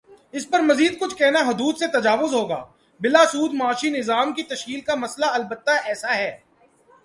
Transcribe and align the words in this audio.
اس 0.31 0.49
پر 0.49 0.59
مزیدکچھ 0.59 1.15
کہنا 1.15 1.39
حدود 1.39 1.77
سے 1.77 1.87
تجاوز 1.87 2.33
ہوگا 2.33 2.63
بلاسود 2.99 3.53
معاشی 3.53 3.89
نظام 3.89 4.33
کی 4.33 4.43
تشکیل 4.43 4.81
کا 4.81 4.95
مسئلہ 4.95 5.25
البتہ 5.25 5.71
ایسا 5.83 6.15
ہے۔ 6.15 6.37